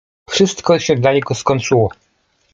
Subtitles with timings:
[0.29, 1.89] Wszystko się dla niego skończyło!